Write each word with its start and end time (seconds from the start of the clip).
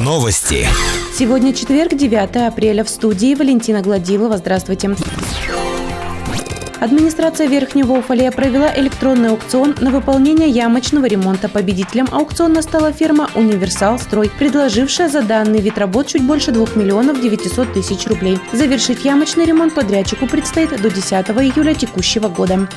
Новости. 0.00 0.66
Сегодня 1.16 1.54
четверг, 1.54 1.94
9 1.94 2.48
апреля. 2.48 2.82
В 2.82 2.88
студии 2.88 3.36
Валентина 3.36 3.80
Гладилова. 3.80 4.36
Здравствуйте. 4.36 4.96
Администрация 6.80 7.46
Верхнего 7.46 7.92
Уфалея 7.92 8.32
провела 8.32 8.72
электронный 8.76 9.30
аукцион 9.30 9.76
на 9.80 9.92
выполнение 9.92 10.48
ямочного 10.48 11.06
ремонта. 11.06 11.48
Победителем 11.48 12.08
аукциона 12.10 12.62
стала 12.62 12.92
фирма 12.92 13.30
«Универсал 13.36 14.00
Строй», 14.00 14.28
предложившая 14.28 15.08
за 15.08 15.22
данный 15.22 15.60
вид 15.60 15.78
работ 15.78 16.08
чуть 16.08 16.24
больше 16.24 16.50
2 16.50 16.66
миллионов 16.74 17.20
900 17.20 17.72
тысяч 17.72 18.08
рублей. 18.08 18.40
Завершить 18.52 19.04
ямочный 19.04 19.44
ремонт 19.44 19.72
подрядчику 19.72 20.26
предстоит 20.26 20.70
до 20.82 20.90
10 20.90 21.12
июля 21.12 21.74
текущего 21.74 22.26
года. 22.26 22.68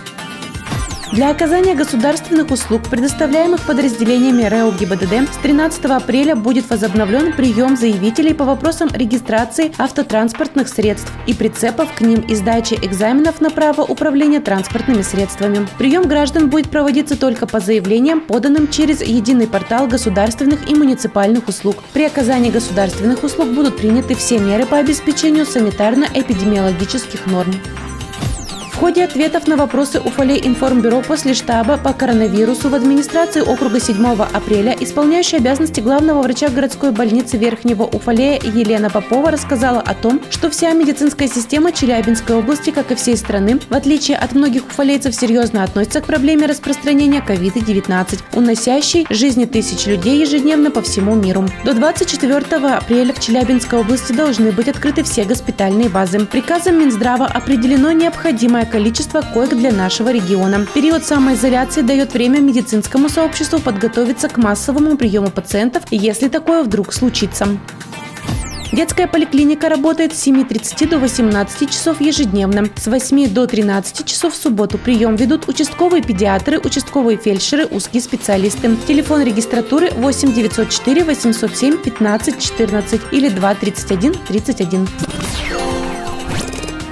Для 1.15 1.29
оказания 1.29 1.75
государственных 1.75 2.51
услуг, 2.51 2.89
предоставляемых 2.89 3.61
подразделениями 3.61 4.43
РЭО 4.43 4.73
ГИБДД, 4.73 5.33
с 5.33 5.37
13 5.37 5.85
апреля 5.85 6.35
будет 6.35 6.69
возобновлен 6.69 7.31
прием 7.31 7.77
заявителей 7.77 8.33
по 8.33 8.43
вопросам 8.43 8.89
регистрации 8.93 9.71
автотранспортных 9.77 10.67
средств 10.67 11.09
и 11.25 11.33
прицепов 11.33 11.93
к 11.93 12.01
ним 12.01 12.19
и 12.19 12.35
сдачи 12.35 12.73
экзаменов 12.73 13.39
на 13.39 13.49
право 13.49 13.83
управления 13.83 14.41
транспортными 14.41 15.03
средствами. 15.03 15.65
Прием 15.77 16.03
граждан 16.03 16.49
будет 16.49 16.69
проводиться 16.69 17.17
только 17.17 17.47
по 17.47 17.61
заявлениям, 17.61 18.19
поданным 18.19 18.67
через 18.67 19.01
единый 19.01 19.47
портал 19.47 19.87
государственных 19.87 20.69
и 20.69 20.75
муниципальных 20.75 21.47
услуг. 21.47 21.77
При 21.93 22.03
оказании 22.03 22.51
государственных 22.51 23.23
услуг 23.23 23.47
будут 23.53 23.77
приняты 23.77 24.15
все 24.15 24.37
меры 24.37 24.65
по 24.65 24.79
обеспечению 24.79 25.45
санитарно-эпидемиологических 25.45 27.31
норм. 27.31 27.53
В 28.75 28.77
ходе 28.77 29.05
ответов 29.05 29.47
на 29.47 29.55
вопросы 29.55 30.01
Уфалей 30.01 30.41
информбюро 30.43 31.01
после 31.01 31.33
штаба 31.33 31.77
по 31.77 31.93
коронавирусу 31.93 32.67
в 32.67 32.75
администрации 32.75 33.39
округа 33.39 33.79
7 33.79 34.05
апреля 34.05 34.75
исполняющая 34.77 35.39
обязанности 35.39 35.79
главного 35.79 36.21
врача 36.21 36.49
городской 36.49 36.91
больницы 36.91 37.37
Верхнего 37.37 37.83
Уфалея 37.83 38.37
Елена 38.43 38.89
Попова 38.89 39.31
рассказала 39.31 39.79
о 39.79 39.93
том, 39.93 40.21
что 40.29 40.49
вся 40.49 40.73
медицинская 40.73 41.29
система 41.29 41.71
Челябинской 41.71 42.35
области, 42.35 42.71
как 42.71 42.91
и 42.91 42.95
всей 42.95 43.15
страны, 43.15 43.61
в 43.69 43.73
отличие 43.73 44.17
от 44.17 44.33
многих 44.33 44.65
уфалейцев, 44.67 45.15
серьезно 45.15 45.63
относится 45.63 46.01
к 46.01 46.05
проблеме 46.05 46.45
распространения 46.45 47.23
COVID-19, 47.25 48.19
уносящей 48.33 49.07
жизни 49.09 49.45
тысяч 49.45 49.85
людей 49.85 50.19
ежедневно 50.19 50.69
по 50.69 50.81
всему 50.81 51.15
миру. 51.15 51.47
До 51.63 51.73
24 51.73 52.37
апреля 52.75 53.13
в 53.13 53.21
Челябинской 53.21 53.79
области 53.79 54.11
должны 54.11 54.51
быть 54.51 54.67
открыты 54.67 55.03
все 55.03 55.23
госпитальные 55.23 55.87
базы. 55.87 56.25
Приказом 56.25 56.77
Минздрава 56.77 57.25
определено 57.25 57.93
необходимое 57.93 58.64
огромное 58.65 58.71
количество 58.71 59.21
коек 59.21 59.55
для 59.55 59.71
нашего 59.71 60.11
региона. 60.11 60.65
Период 60.73 61.03
самоизоляции 61.03 61.81
дает 61.81 62.13
время 62.13 62.39
медицинскому 62.39 63.09
сообществу 63.09 63.59
подготовиться 63.59 64.27
к 64.27 64.37
массовому 64.37 64.97
приему 64.97 65.29
пациентов, 65.29 65.83
если 65.91 66.27
такое 66.29 66.63
вдруг 66.63 66.93
случится. 66.93 67.47
Детская 68.71 69.07
поликлиника 69.07 69.69
работает 69.69 70.13
с 70.13 70.27
7.30 70.27 70.89
до 70.89 70.99
18 70.99 71.69
часов 71.69 72.01
ежедневно. 72.01 72.67
С 72.75 72.87
8 72.87 73.29
до 73.29 73.45
13 73.47 74.05
часов 74.05 74.33
в 74.33 74.37
субботу 74.37 74.77
прием 74.77 75.15
ведут 75.15 75.47
участковые 75.47 76.01
педиатры, 76.01 76.59
участковые 76.59 77.17
фельдшеры, 77.17 77.67
узкие 77.67 78.01
специалисты. 78.01 78.75
Телефон 78.87 79.23
регистратуры 79.23 79.91
8 79.91 80.33
904 80.33 81.03
807 81.03 81.77
15 81.77 82.39
14 82.39 83.01
или 83.11 83.29
2 83.29 83.55
31 83.55 84.13
31. 84.27 84.87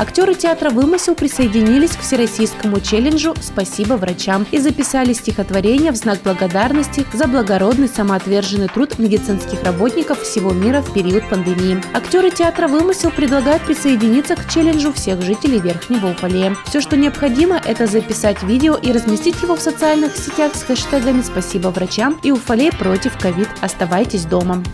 Актеры 0.00 0.34
театра 0.34 0.70
«Вымысел» 0.70 1.14
присоединились 1.14 1.90
к 1.90 2.00
всероссийскому 2.00 2.80
челленджу 2.80 3.34
«Спасибо 3.42 3.94
врачам» 3.94 4.46
и 4.50 4.58
записали 4.58 5.12
стихотворение 5.12 5.92
в 5.92 5.96
знак 5.96 6.20
благодарности 6.24 7.04
за 7.12 7.26
благородный 7.26 7.86
самоотверженный 7.86 8.68
труд 8.68 8.98
медицинских 8.98 9.62
работников 9.62 10.22
всего 10.22 10.52
мира 10.52 10.80
в 10.80 10.94
период 10.94 11.28
пандемии. 11.28 11.82
Актеры 11.92 12.30
театра 12.30 12.66
«Вымысел» 12.66 13.10
предлагают 13.10 13.62
присоединиться 13.66 14.36
к 14.36 14.48
челленджу 14.48 14.90
всех 14.94 15.20
жителей 15.20 15.58
Верхнего 15.58 16.12
Уфалея. 16.12 16.56
Все, 16.64 16.80
что 16.80 16.96
необходимо, 16.96 17.60
это 17.62 17.86
записать 17.86 18.42
видео 18.42 18.76
и 18.76 18.92
разместить 18.92 19.42
его 19.42 19.54
в 19.54 19.60
социальных 19.60 20.16
сетях 20.16 20.54
с 20.54 20.62
хэштегами 20.62 21.20
«Спасибо 21.20 21.68
врачам» 21.68 22.18
и 22.22 22.32
«Уфалей 22.32 22.72
против 22.72 23.18
ковид». 23.18 23.48
Оставайтесь 23.60 24.24
дома. 24.24 24.64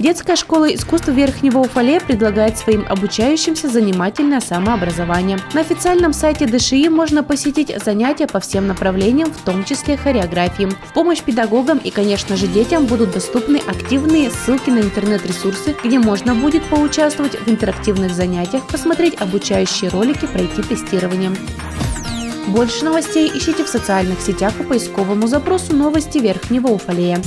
Детская 0.00 0.34
школа 0.34 0.74
искусств 0.74 1.08
Верхнего 1.08 1.58
Уфале 1.58 2.00
предлагает 2.00 2.56
своим 2.56 2.86
обучающимся 2.88 3.68
занимательное 3.68 4.40
самообразование. 4.40 5.38
На 5.52 5.60
официальном 5.60 6.14
сайте 6.14 6.46
ДШИ 6.46 6.88
можно 6.88 7.22
посетить 7.22 7.70
занятия 7.84 8.26
по 8.26 8.40
всем 8.40 8.66
направлениям, 8.66 9.30
в 9.30 9.42
том 9.42 9.62
числе 9.62 9.98
хореографии. 9.98 10.70
В 10.88 10.94
помощь 10.94 11.20
педагогам 11.20 11.76
и, 11.76 11.90
конечно 11.90 12.38
же, 12.38 12.46
детям 12.46 12.86
будут 12.86 13.12
доступны 13.12 13.58
активные 13.58 14.30
ссылки 14.30 14.70
на 14.70 14.78
интернет-ресурсы, 14.78 15.76
где 15.84 15.98
можно 15.98 16.34
будет 16.34 16.64
поучаствовать 16.64 17.38
в 17.38 17.46
интерактивных 17.50 18.14
занятиях, 18.14 18.66
посмотреть 18.68 19.20
обучающие 19.20 19.90
ролики, 19.90 20.26
пройти 20.26 20.62
тестирование. 20.62 21.32
Больше 22.46 22.86
новостей 22.86 23.30
ищите 23.34 23.64
в 23.64 23.68
социальных 23.68 24.22
сетях 24.22 24.54
по 24.54 24.64
поисковому 24.64 25.26
запросу 25.26 25.76
«Новости 25.76 26.16
Верхнего 26.16 26.68
Уфалея». 26.68 27.20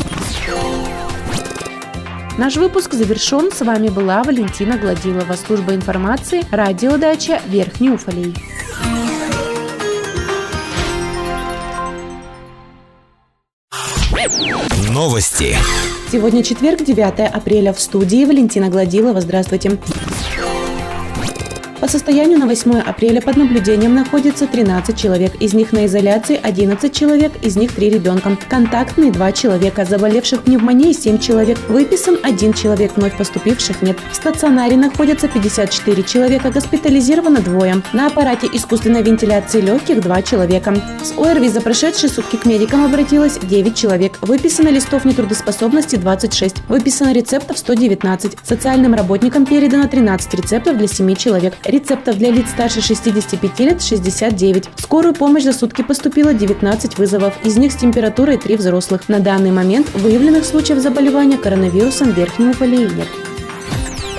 Наш 2.35 2.55
выпуск 2.55 2.93
завершен. 2.93 3.51
С 3.51 3.61
вами 3.61 3.89
была 3.89 4.23
Валентина 4.23 4.75
Гладилова, 4.77 5.33
служба 5.33 5.75
информации, 5.75 6.43
радиодача 6.49 7.39
Верхний 7.45 7.91
Уфалей. 7.91 8.33
Новости. 14.89 15.55
Сегодня 16.11 16.43
четверг, 16.43 16.83
9 16.83 17.29
апреля. 17.31 17.71
В 17.71 17.79
студии 17.79 18.25
Валентина 18.25 18.69
Гладилова. 18.69 19.21
Здравствуйте. 19.21 19.77
По 21.83 21.89
состоянию 21.89 22.39
на 22.39 22.45
8 22.45 22.79
апреля 22.79 23.19
под 23.19 23.35
наблюдением 23.35 23.93
находится 23.93 24.47
13 24.47 24.97
человек, 24.97 25.35
из 25.41 25.53
них 25.53 25.73
на 25.73 25.85
изоляции 25.85 26.39
11 26.41 26.95
человек, 26.95 27.33
из 27.41 27.57
них 27.57 27.73
3 27.73 27.89
ребенка. 27.89 28.37
Контактные 28.47 29.11
2 29.11 29.31
человека, 29.33 29.83
заболевших 29.83 30.43
пневмонией 30.43 30.93
7 30.93 31.17
человек, 31.17 31.59
выписан 31.67 32.17
1 32.23 32.53
человек, 32.53 32.93
вновь 32.95 33.17
поступивших 33.17 33.81
нет. 33.81 33.97
В 34.09 34.15
стационаре 34.15 34.77
находятся 34.77 35.27
54 35.27 36.03
человека, 36.03 36.51
госпитализировано 36.51 37.41
двое. 37.41 37.81
На 37.91 38.07
аппарате 38.07 38.47
искусственной 38.53 39.03
вентиляции 39.03 39.59
легких 39.59 39.99
2 39.99 40.21
человека. 40.21 40.73
С 41.03 41.11
ОРВИ 41.17 41.49
за 41.49 41.59
прошедшие 41.59 42.09
сутки 42.09 42.37
к 42.37 42.45
медикам 42.45 42.85
обратилось 42.85 43.39
9 43.39 43.75
человек. 43.75 44.19
Выписано 44.21 44.69
листов 44.69 45.03
нетрудоспособности 45.03 45.97
26. 45.97 46.63
Выписано 46.69 47.11
рецептов 47.11 47.57
119. 47.57 48.37
Социальным 48.41 48.93
работникам 48.93 49.45
передано 49.45 49.89
13 49.89 50.33
рецептов 50.35 50.77
для 50.77 50.87
7 50.87 51.13
человек. 51.15 51.55
Рецептов 51.73 52.19
для 52.19 52.29
лиц 52.29 52.51
старше 52.51 52.81
65 52.81 53.59
лет 53.61 53.81
69. 53.81 54.69
В 54.75 54.81
скорую 54.83 55.15
помощь 55.15 55.43
за 55.43 55.53
сутки 55.53 55.81
поступило 55.81 56.31
19 56.31 56.99
вызовов, 56.99 57.33
из 57.43 57.57
них 57.57 57.71
с 57.71 57.75
температурой 57.75 58.37
3 58.37 58.57
взрослых. 58.57 59.09
На 59.09 59.17
данный 59.17 59.51
момент 59.51 59.89
выявленных 59.95 60.45
случаев 60.45 60.77
заболевания 60.77 61.39
коронавирусом 61.39 62.11
верхнего 62.11 62.53
полии 62.53 62.87
нет. 62.95 63.07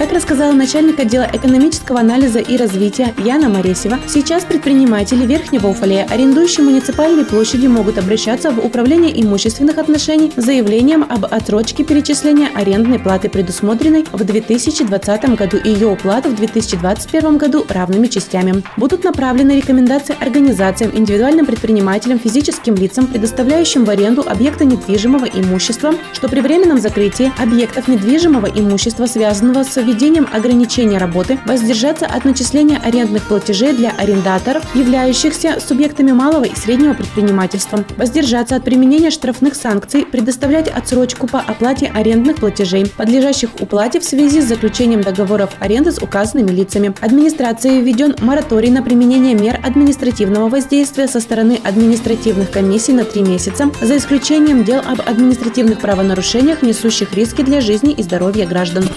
Как 0.05 0.13
рассказала 0.13 0.53
начальник 0.53 1.01
отдела 1.01 1.27
экономического 1.33 1.99
анализа 1.99 2.39
и 2.39 2.59
развития 2.59 3.15
Яна 3.25 3.49
Моресева, 3.49 3.99
сейчас 4.07 4.45
предприниматели 4.45 5.25
Верхнего 5.25 5.69
Уфалея, 5.69 6.07
арендующие 6.11 6.63
муниципальные 6.63 7.25
площади, 7.25 7.69
могут 7.69 7.97
обращаться 7.97 8.51
в 8.51 8.59
Управление 8.59 9.19
имущественных 9.23 9.79
отношений 9.79 10.31
с 10.37 10.45
заявлением 10.45 11.07
об 11.09 11.25
отсрочке 11.25 11.85
перечисления 11.85 12.51
арендной 12.55 12.99
платы, 12.99 13.31
предусмотренной 13.31 14.05
в 14.13 14.23
2020 14.23 15.37
году 15.37 15.57
и 15.57 15.71
ее 15.71 15.87
уплаты 15.87 16.29
в 16.29 16.37
2021 16.37 17.39
году 17.39 17.65
равными 17.67 18.07
частями. 18.07 18.63
Будут 18.77 19.05
направлены 19.05 19.53
рекомендации 19.53 20.15
организациям, 20.21 20.91
индивидуальным 20.95 21.47
предпринимателям, 21.47 22.19
физическим 22.19 22.75
лицам, 22.75 23.07
предоставляющим 23.07 23.87
в 23.87 23.91
аренду 23.91 24.23
объекты 24.29 24.67
недвижимого 24.67 25.25
имущества, 25.25 25.95
что 26.13 26.29
при 26.29 26.41
временном 26.41 26.79
закрытии 26.79 27.33
объектов 27.43 27.89
недвижимого 27.89 28.49
имущества, 28.55 29.07
связанного 29.07 29.63
с 29.63 29.79
введением 29.95 30.27
ограничения 30.33 30.99
работы, 30.99 31.39
воздержаться 31.47 32.07
от 32.07 32.25
начисления 32.25 32.81
арендных 32.85 33.29
платежей 33.29 33.73
для 33.73 33.91
арендаторов, 33.91 34.65
являющихся 34.75 35.59
субъектами 35.65 36.11
малого 36.11 36.45
и 36.45 36.55
среднего 36.57 36.95
предпринимательства, 36.95 37.85
воздержаться 37.97 38.57
от 38.57 38.65
применения 38.65 39.11
штрафных 39.11 39.55
санкций, 39.55 40.05
предоставлять 40.05 40.69
отсрочку 40.69 41.29
по 41.29 41.39
оплате 41.39 41.93
арендных 41.95 42.37
платежей, 42.37 42.87
подлежащих 42.87 43.51
уплате 43.61 44.01
в 44.01 44.05
связи 44.05 44.41
с 44.41 44.49
заключением 44.49 45.03
договоров 45.03 45.51
аренды 45.61 45.93
с 45.93 45.99
указанными 45.99 46.51
лицами. 46.51 46.93
Администрацией 47.01 47.81
введен 47.81 48.17
мораторий 48.21 48.71
на 48.71 48.83
применение 48.83 49.35
мер 49.35 49.61
административного 49.63 50.49
воздействия 50.49 51.07
со 51.07 51.21
стороны 51.21 51.61
административных 51.63 52.51
комиссий 52.51 52.93
на 52.93 53.05
три 53.05 53.23
месяца, 53.23 53.71
за 53.81 53.97
исключением 53.97 54.65
дел 54.65 54.81
об 54.85 55.01
административных 55.01 55.79
правонарушениях, 55.79 56.63
несущих 56.63 57.15
риски 57.15 57.43
для 57.43 57.61
жизни 57.61 57.93
и 57.93 58.03
здоровья 58.03 58.45
граждан. 58.45 58.89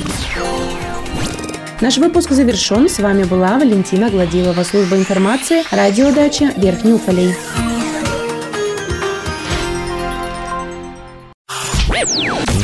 Наш 1.79 1.99
выпуск 1.99 2.31
завершен. 2.31 2.89
С 2.89 2.97
вами 2.97 3.23
была 3.23 3.59
Валентина 3.59 4.09
Гладилова, 4.09 4.63
служба 4.63 4.97
информации, 4.97 5.63
радиодача 5.71 6.51
Верхний 6.57 6.93
Уфалей. 6.93 7.35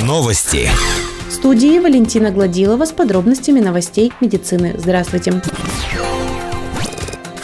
Новости. 0.01 0.67
В 1.29 1.31
студии 1.31 1.77
Валентина 1.77 2.31
Гладилова 2.31 2.85
с 2.85 2.91
подробностями 2.91 3.59
новостей 3.59 4.11
медицины. 4.19 4.73
Здравствуйте 4.77 5.31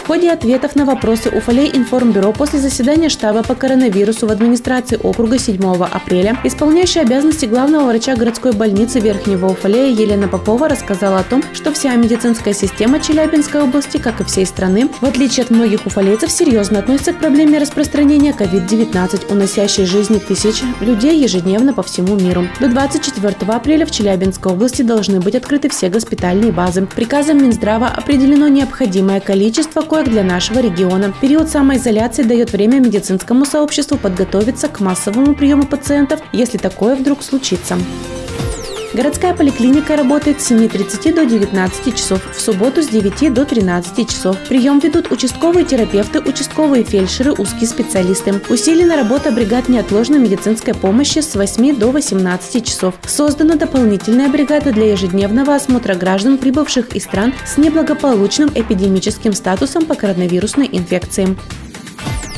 ходе 0.10 0.32
ответов 0.32 0.76
на 0.76 0.86
вопросы 0.86 1.30
Уфалей 1.30 1.70
информбюро 1.72 2.34
после 2.34 2.58
заседания 2.58 3.10
штаба 3.10 3.44
по 3.44 3.54
коронавирусу 3.54 4.26
в 4.26 4.32
администрации 4.32 5.00
округа 5.04 5.38
7 5.38 5.62
апреля 5.84 6.36
исполняющая 6.44 7.04
обязанности 7.04 7.46
главного 7.46 7.90
врача 7.90 8.16
городской 8.16 8.54
больницы 8.54 9.00
Верхнего 9.00 9.46
Уфалея 9.52 9.94
Елена 9.94 10.28
Попова 10.28 10.68
рассказала 10.68 11.20
о 11.20 11.24
том, 11.24 11.44
что 11.54 11.72
вся 11.72 11.94
медицинская 11.94 12.56
система 12.56 13.00
Челябинской 13.00 13.62
области, 13.62 13.98
как 13.98 14.20
и 14.20 14.24
всей 14.24 14.48
страны, 14.48 14.90
в 15.00 15.06
отличие 15.06 15.44
от 15.44 15.52
многих 15.52 15.86
уфалейцев, 15.86 16.32
серьезно 16.32 16.80
относится 16.80 17.14
к 17.14 17.20
проблеме 17.20 17.60
распространения 17.60 18.32
COVID-19, 18.32 19.32
уносящей 19.32 19.86
жизни 19.86 20.18
тысяч 20.18 20.64
людей 20.82 21.22
ежедневно 21.22 21.72
по 21.72 21.84
всему 21.84 22.16
миру. 22.16 22.48
До 22.60 22.68
24 22.68 23.36
апреля 23.54 23.86
в 23.86 23.92
Челябинской 23.92 24.54
области 24.54 24.82
должны 24.82 25.20
быть 25.20 25.36
открыты 25.36 25.70
все 25.70 25.90
госпитальные 25.90 26.52
базы. 26.52 26.88
Приказом 26.96 27.44
Минздрава 27.44 27.90
определено 27.90 28.48
необходимое 28.48 29.20
количество 29.20 29.82
коек 29.82 29.99
для 30.04 30.24
нашего 30.24 30.60
региона. 30.60 31.13
Период 31.22 31.50
самоизоляции 31.50 32.24
дает 32.24 32.51
время 32.51 32.80
медицинскому 32.80 33.46
сообществу 33.46 33.98
подготовиться 33.98 34.68
к 34.68 34.80
массовому 34.80 35.36
приему 35.36 35.66
пациентов, 35.66 36.19
если 36.34 36.57
такое 36.57 36.96
вдруг 36.96 37.24
случится. 37.24 37.78
Городская 38.91 39.36
поликлиника 39.36 39.95
работает 39.95 40.41
с 40.41 40.50
7.30 40.51 41.13
до 41.13 41.24
19 41.24 41.95
часов, 41.95 42.21
в 42.36 42.41
субботу 42.41 42.81
с 42.81 42.88
9 42.88 43.31
до 43.31 43.45
13 43.45 44.09
часов. 44.09 44.36
Прием 44.50 44.80
ведут 44.80 45.12
участковые 45.12 45.63
терапевты, 45.63 46.19
участковые 46.19 46.83
фельдшеры, 46.83 47.33
узкие 47.33 47.68
специалисты. 47.68 48.41
Усилена 48.50 48.95
работа 48.95 49.31
бригад 49.31 49.69
неотложной 49.69 50.18
медицинской 50.18 50.74
помощи 50.74 51.19
с 51.19 51.36
8 51.36 51.75
до 51.75 51.91
18 51.91 52.65
часов. 52.65 52.95
Создана 53.06 53.56
дополнительная 53.56 54.27
бригада 54.27 54.71
для 54.71 54.91
ежедневного 54.91 55.53
осмотра 55.53 55.94
граждан, 55.94 56.39
прибывших 56.39 56.95
из 56.95 57.03
стран 57.03 57.36
с 57.45 57.57
неблагополучным 57.57 58.50
эпидемическим 58.56 59.33
статусом 59.33 59.86
по 59.86 59.94
коронавирусной 59.94 60.68
инфекции. 60.71 61.38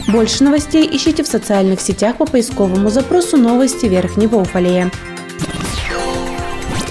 Больше 0.10 0.44
новостей 0.44 0.90
ищите 0.92 1.24
в 1.24 1.28
социальных 1.28 1.80
сетях 1.80 2.18
по 2.18 2.26
поисковому 2.26 2.90
запросу 2.90 3.38
«Новости 3.38 3.86
Верхнего 3.86 4.38
Уфалея». 4.38 4.92